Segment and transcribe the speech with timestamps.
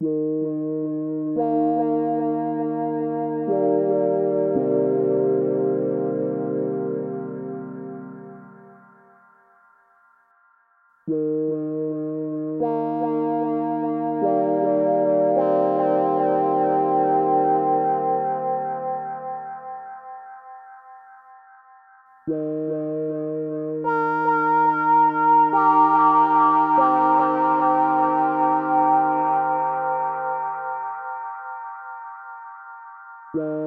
[0.00, 0.44] Yeah.
[33.34, 33.64] Yeah.